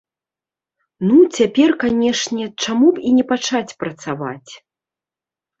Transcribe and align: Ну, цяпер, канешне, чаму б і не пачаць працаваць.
Ну, 1.09 1.17
цяпер, 1.41 1.69
канешне, 1.83 2.45
чаму 2.63 2.87
б 2.97 3.05
і 3.11 3.13
не 3.19 3.25
пачаць 3.33 3.77
працаваць. 3.85 4.51